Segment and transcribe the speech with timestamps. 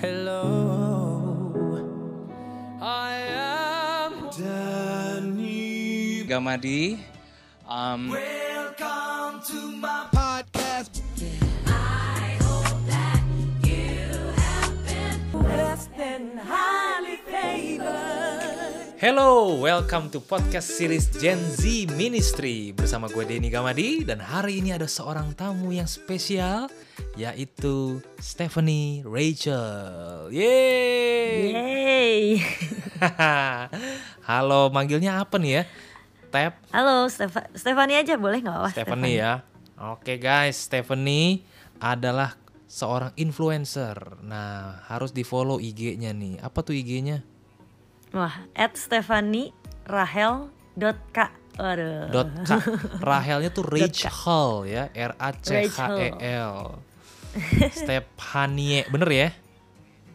[0.00, 1.76] Hello,
[2.80, 6.24] I am Danny.
[6.24, 6.98] Gamadi.
[7.68, 9.99] Um, Welcome to my
[19.00, 24.76] Hello, welcome to podcast series Gen Z Ministry bersama gue Denny Gamadi dan hari ini
[24.76, 26.68] ada seorang tamu yang spesial
[27.16, 30.28] yaitu Stephanie Rachel.
[30.28, 31.32] Yeay.
[31.48, 32.44] Yeay.
[34.28, 35.62] Halo, manggilnya apa nih ya?
[36.28, 38.58] Tap Halo, Stefa Stefani aja boleh nggak?
[38.60, 39.48] Wah, Stephanie ya.
[39.80, 41.40] Oke guys, Stephanie
[41.80, 42.36] adalah
[42.68, 43.96] seorang influencer.
[44.28, 46.36] Nah, harus di-follow IG-nya nih.
[46.44, 47.24] Apa tuh IG-nya?
[48.10, 49.54] Wah, at Stefani
[49.86, 51.30] Rahel dot K.
[51.60, 52.10] Waduh.
[52.10, 52.50] dot K.
[53.10, 56.82] Rahelnya tuh Rachel ya, R A C H E L.
[57.78, 59.28] Stephanie, bener ya?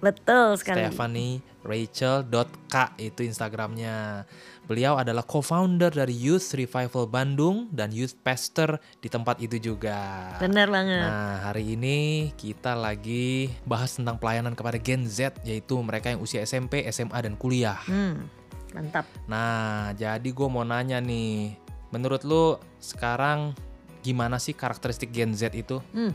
[0.00, 0.80] Betul sekali.
[0.80, 4.24] Stephanie Rachel dot K itu Instagramnya.
[4.62, 10.32] Beliau adalah co-founder dari Youth Revival Bandung dan Youth Pastor di tempat itu juga.
[10.38, 11.02] Bener banget.
[11.02, 16.46] Nah, hari ini kita lagi bahas tentang pelayanan kepada Gen Z, yaitu mereka yang usia
[16.46, 17.82] SMP, SMA, dan kuliah.
[17.90, 18.30] Hmm,
[18.70, 19.10] mantap.
[19.26, 21.58] Nah, jadi gue mau nanya nih,
[21.90, 23.58] menurut lu sekarang
[24.06, 25.82] gimana sih karakteristik Gen Z itu?
[25.90, 26.14] Hmm,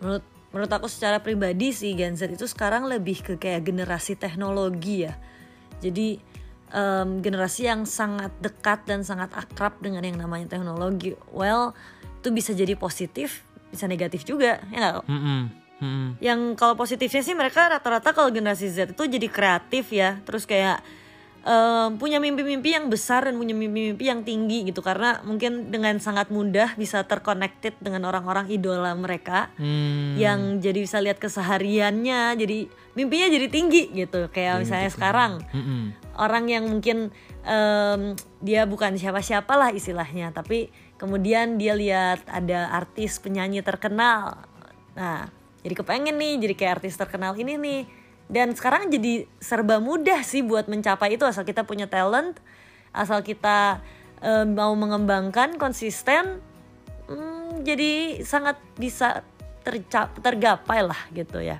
[0.00, 5.04] menurut menurut aku secara pribadi sih Gen Z itu sekarang lebih ke kayak generasi teknologi
[5.04, 5.12] ya.
[5.82, 6.31] Jadi
[6.72, 11.14] em, generasi yang sangat dekat dan sangat akrab dengan yang namanya teknologi.
[11.30, 11.76] Well,
[12.18, 14.94] itu bisa jadi positif, bisa negatif juga, ya nggak?
[15.06, 15.44] Hmm,
[15.82, 20.22] hmm, yang kalau positifnya sih mereka rata-rata kalau generasi Z itu jadi kreatif ya.
[20.22, 20.80] Terus kayak
[21.42, 24.86] em, punya mimpi-mimpi yang besar dan punya mimpi-mimpi yang tinggi gitu.
[24.86, 30.14] Karena mungkin dengan sangat mudah bisa terconnected dengan orang-orang idola mereka hmm.
[30.14, 34.30] yang jadi bisa lihat kesehariannya jadi mimpinya jadi tinggi gitu.
[34.30, 35.42] Kayak misalnya sekarang.
[35.50, 35.90] Hmm,
[36.22, 37.10] orang yang mungkin
[37.42, 44.46] em, dia bukan siapa-siapa lah istilahnya tapi kemudian dia lihat ada artis penyanyi terkenal.
[44.94, 45.26] Nah
[45.66, 47.82] jadi kepengen nih jadi kayak artis terkenal ini nih.
[48.32, 52.40] Dan sekarang jadi serba mudah sih buat mencapai itu asal kita punya talent
[52.92, 53.80] asal kita
[54.20, 56.38] em, mau mengembangkan konsisten
[57.08, 59.24] hmm, jadi sangat bisa
[59.64, 61.58] tercap tergapai lah gitu ya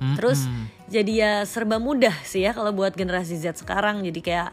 [0.00, 0.64] hmm, Terus hmm.
[0.90, 4.02] jadi ya serba mudah sih ya kalau buat generasi Z sekarang.
[4.02, 4.50] Jadi kayak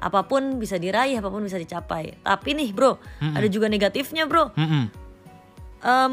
[0.00, 2.16] apa pun bisa diraih, apa pun bisa dicapai.
[2.24, 4.48] Tapi nih bro, ada juga negatifnya bro.
[4.56, 4.84] Hmm, hmm.
[5.80, 6.12] Em,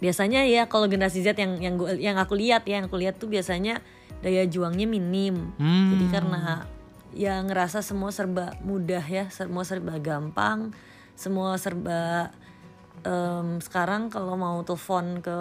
[0.00, 3.16] biasanya ya kalau generasi Z yang yang gua, yang aku lihat ya, yang aku lihat
[3.16, 3.80] tuh biasanya
[4.20, 5.52] daya juangnya minim.
[5.56, 5.96] Hmm.
[5.96, 6.68] Jadi karena
[7.14, 10.76] ya ngerasa semua serba mudah ya, semua serba gampang,
[11.16, 12.32] semua serba
[13.00, 15.38] em, sekarang kalau mau telepon ke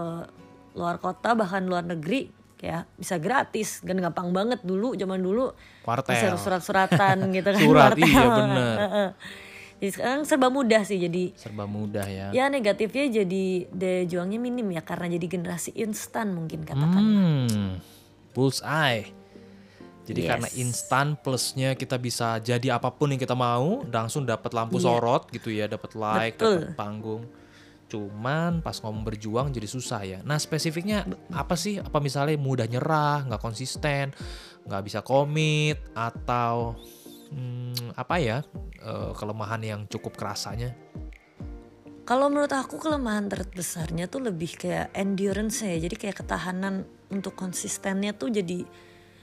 [0.73, 5.51] luar kota bahkan luar negeri kayak bisa gratis dan gampang banget dulu zaman dulu
[5.81, 6.11] Kuartel.
[6.11, 8.75] bisa surat-suratan gitu kan Surat, iya, bener.
[9.79, 12.31] Jadi sekarang serba mudah sih jadi Serba mudah ya.
[12.31, 17.69] ya negatifnya jadi daya juangnya minim ya karena jadi generasi instan mungkin katakan Hmm.
[18.31, 19.11] Bullseye.
[20.03, 20.29] Jadi Yes.
[20.29, 24.83] karena instan plusnya kita bisa jadi apa pun yang kita mau, langsung dapat lampu Iya.
[24.85, 27.23] sorot gitu ya, dapat like, dapat panggung.
[27.93, 30.19] Cuman pas ngomong berjuang jadi susah ya.
[30.25, 31.77] Nah spesifiknya apa sih?
[31.77, 34.09] Apa misalnya mudah nyerah, nggak konsisten,
[34.65, 36.73] nggak bisa komit, atau
[37.29, 38.41] hmm, apa ya
[38.81, 40.73] eh, kelemahan yang cukup kerasanya?
[42.03, 45.77] Kalau menurut aku kelemahan terbesarnya tuh lebih kayak endurance ya.
[45.77, 48.65] Jadi kayak ketahanan untuk konsistennya tuh jadi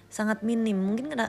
[0.06, 0.78] sangat minim.
[0.78, 1.28] Mungkin karena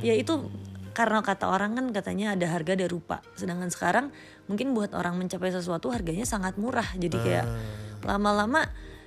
[0.00, 0.48] ya itu
[0.96, 3.20] karena kata orang kan katanya ada harga ada rupa.
[3.36, 4.08] Sedangkan sekarang
[4.48, 6.88] mungkin buat orang mencapai sesuatu harganya sangat murah.
[6.96, 7.44] Jadi kayak
[8.08, 8.64] lama-lama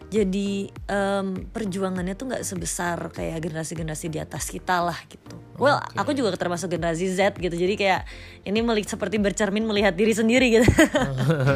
[0.10, 5.38] jadi em, perjuangannya tuh nggak sebesar kayak generasi-generasi di atas kita lah gitu.
[5.58, 7.54] Well, aku juga termasuk generasi Z gitu.
[7.54, 8.06] Jadi kayak
[8.46, 10.70] ini melik seperti bercermin melihat diri sendiri gitu.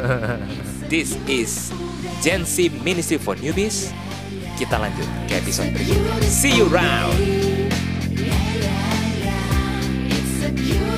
[0.91, 1.73] This is
[2.25, 3.93] Gen Z Ministry for Newbies.
[4.57, 6.29] Kita lanjut ke episode berikutnya.
[6.29, 7.52] See you round.
[10.57, 10.92] you.